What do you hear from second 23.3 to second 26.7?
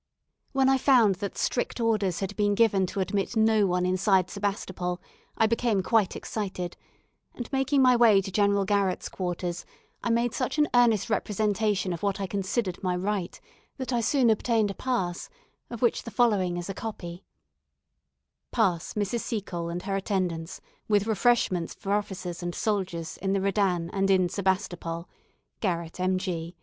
the Redan and in Sebastopol. "Garrett, M.G.